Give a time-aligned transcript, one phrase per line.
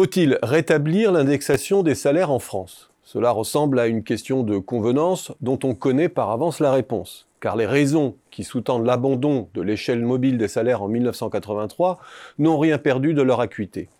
[0.00, 2.90] Faut-il rétablir l'indexation des salaires en France?
[3.02, 7.54] Cela ressemble à une question de convenance dont on connaît par avance la réponse, car
[7.54, 12.00] les raisons qui sous-tendent l'abandon de l'échelle mobile des salaires en 1983
[12.38, 13.90] n'ont rien perdu de leur acuité.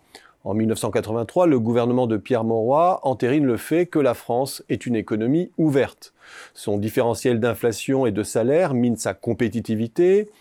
[0.43, 4.95] En 1983, le gouvernement de Pierre Mauroy entérine le fait que la France est une
[4.95, 6.15] économie ouverte.
[6.55, 10.31] Son différentiel d'inflation et de salaire mine sa compétitivité,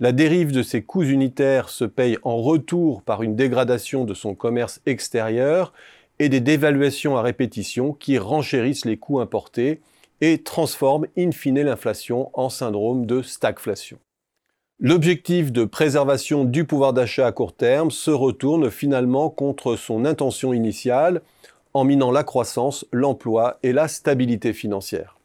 [0.00, 4.34] la dérive de ses coûts unitaires se paye en retour par une dégradation de son
[4.34, 5.74] commerce extérieur
[6.18, 9.80] et des dévaluations à répétition qui renchérissent les coûts importés
[10.22, 13.98] et transforment in fine l'inflation en syndrome de stagflation.
[14.78, 20.54] L'objectif de préservation du pouvoir d'achat à court terme se retourne finalement contre son intention
[20.54, 21.20] initiale
[21.74, 25.19] en minant la croissance, l'emploi et la stabilité financière.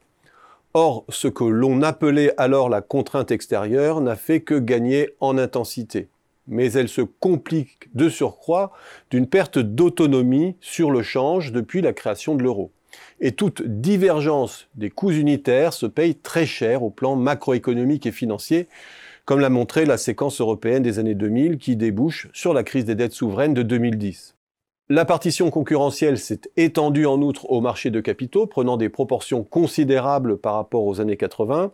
[0.78, 6.10] Or, ce que l'on appelait alors la contrainte extérieure n'a fait que gagner en intensité.
[6.50, 8.74] Mais elle se complique de surcroît
[9.10, 12.72] d'une perte d'autonomie sur le change depuis la création de l'euro.
[13.22, 18.68] Et toute divergence des coûts unitaires se paye très cher au plan macroéconomique et financier,
[19.24, 22.96] comme l'a montré la séquence européenne des années 2000 qui débouche sur la crise des
[22.96, 24.35] dettes souveraines de 2010.
[24.88, 30.38] La partition concurrentielle s'est étendue en outre au marché de capitaux, prenant des proportions considérables
[30.38, 31.72] par rapport aux années 80.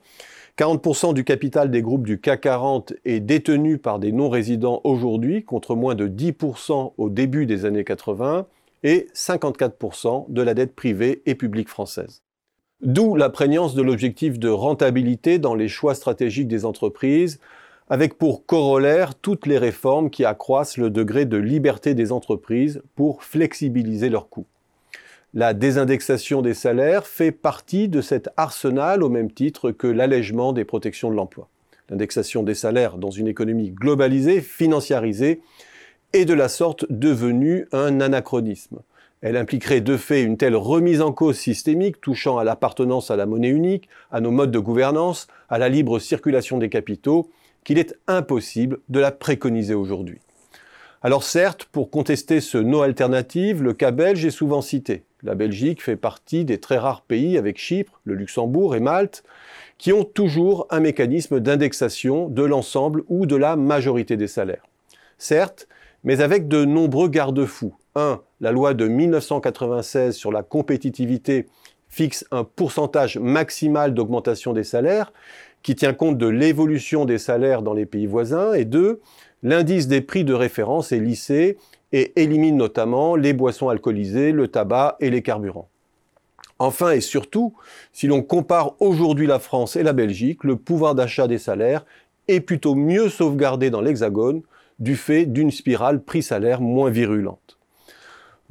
[0.57, 5.75] 40% du capital des groupes du CAC 40 est détenu par des non-résidents aujourd'hui, contre
[5.75, 8.45] moins de 10% au début des années 80,
[8.83, 12.23] et 54% de la dette privée et publique française.
[12.81, 17.41] D'où la prégnance de l'objectif de rentabilité dans les choix stratégiques des entreprises,
[17.91, 23.21] avec pour corollaire toutes les réformes qui accroissent le degré de liberté des entreprises pour
[23.21, 24.45] flexibiliser leurs coûts.
[25.33, 30.63] La désindexation des salaires fait partie de cet arsenal au même titre que l'allègement des
[30.63, 31.49] protections de l'emploi.
[31.89, 35.41] L'indexation des salaires dans une économie globalisée, financiarisée,
[36.13, 38.79] est de la sorte devenue un anachronisme.
[39.19, 43.25] Elle impliquerait de fait une telle remise en cause systémique touchant à l'appartenance à la
[43.25, 47.29] monnaie unique, à nos modes de gouvernance, à la libre circulation des capitaux,
[47.63, 50.19] qu'il est impossible de la préconiser aujourd'hui.
[51.03, 55.03] Alors certes, pour contester ce no alternative, le cas belge est souvent cité.
[55.23, 59.23] La Belgique fait partie des très rares pays avec Chypre, le Luxembourg et Malte
[59.81, 64.63] qui ont toujours un mécanisme d'indexation de l'ensemble ou de la majorité des salaires.
[65.17, 65.67] Certes,
[66.03, 67.73] mais avec de nombreux garde-fous.
[67.95, 68.21] 1.
[68.41, 71.47] La loi de 1996 sur la compétitivité
[71.89, 75.11] fixe un pourcentage maximal d'augmentation des salaires
[75.63, 79.01] qui tient compte de l'évolution des salaires dans les pays voisins, et deux,
[79.43, 81.57] l'indice des prix de référence est lissé
[81.91, 85.69] et élimine notamment les boissons alcoolisées, le tabac et les carburants.
[86.59, 87.53] Enfin et surtout,
[87.91, 91.85] si l'on compare aujourd'hui la France et la Belgique, le pouvoir d'achat des salaires
[92.27, 94.41] est plutôt mieux sauvegardé dans l'Hexagone
[94.79, 97.57] du fait d'une spirale prix-salaire moins virulente.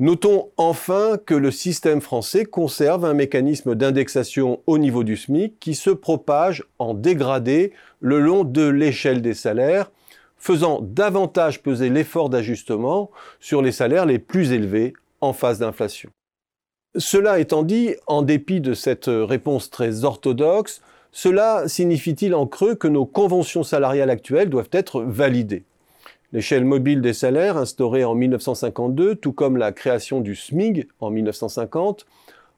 [0.00, 5.74] Notons enfin que le système français conserve un mécanisme d'indexation au niveau du SMIC qui
[5.74, 9.90] se propage en dégradé le long de l'échelle des salaires,
[10.38, 13.10] faisant davantage peser l'effort d'ajustement
[13.40, 16.08] sur les salaires les plus élevés en phase d'inflation.
[16.96, 20.80] Cela étant dit, en dépit de cette réponse très orthodoxe,
[21.12, 25.64] cela signifie-t-il en creux que nos conventions salariales actuelles doivent être validées?
[26.32, 32.06] L'échelle mobile des salaires, instaurée en 1952, tout comme la création du SMIG en 1950,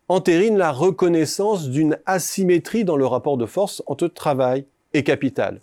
[0.08, 5.60] entérine la reconnaissance d'une asymétrie dans le rapport de force entre travail et capital.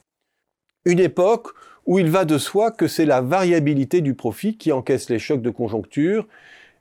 [0.85, 1.49] Une époque
[1.85, 5.41] où il va de soi que c'est la variabilité du profit qui encaisse les chocs
[5.41, 6.27] de conjoncture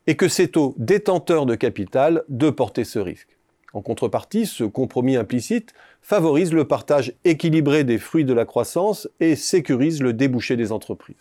[0.06, 3.37] et que c'est aux détenteurs de capital de porter ce risque.
[3.74, 9.36] En contrepartie, ce compromis implicite favorise le partage équilibré des fruits de la croissance et
[9.36, 11.16] sécurise le débouché des entreprises.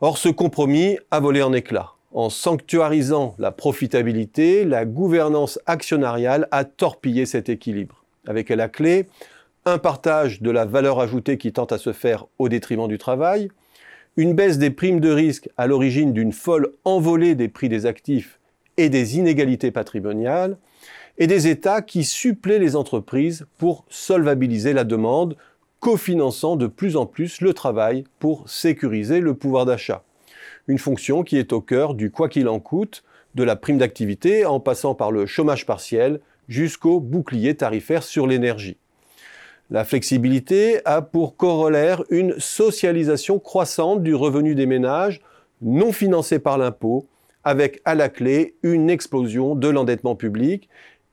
[0.00, 1.92] Or, ce compromis a volé en éclats.
[2.12, 9.06] En sanctuarisant la profitabilité, la gouvernance actionnariale a torpillé cet équilibre, avec à la clé
[9.64, 13.50] un partage de la valeur ajoutée qui tente à se faire au détriment du travail,
[14.16, 18.38] une baisse des primes de risque à l'origine d'une folle envolée des prix des actifs
[18.76, 20.56] et des inégalités patrimoniales,
[21.18, 25.36] et des États qui suppléent les entreprises pour solvabiliser la demande,
[25.80, 30.02] cofinançant de plus en plus le travail pour sécuriser le pouvoir d'achat.
[30.68, 33.04] Une fonction qui est au cœur du quoi qu'il en coûte,
[33.34, 38.78] de la prime d'activité en passant par le chômage partiel jusqu'au bouclier tarifaire sur l'énergie.
[39.70, 45.20] La flexibilité a pour corollaire une socialisation croissante du revenu des ménages
[45.60, 47.06] non financé par l'impôt,
[47.42, 50.68] avec à la clé une explosion de l'endettement public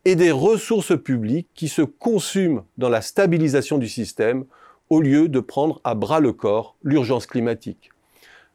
[0.05, 4.45] et des ressources publiques qui se consument dans la stabilisation du système
[4.89, 7.89] au lieu de prendre à bras le corps l'urgence climatique.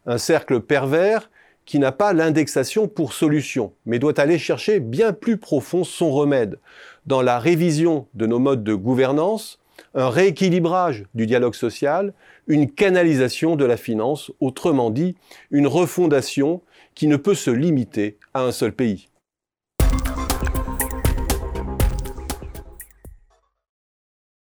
[0.06, 1.30] Un cercle pervers
[1.64, 6.58] qui n'a pas l'indexation pour solution, mais doit aller chercher bien plus profond son remède
[7.06, 9.58] dans la révision de nos modes de gouvernance,
[9.94, 12.14] un rééquilibrage du dialogue social,
[12.46, 15.14] une canalisation de la finance, autrement dit,
[15.50, 16.62] une refondation
[16.94, 19.08] qui ne peut se limiter à un seul pays.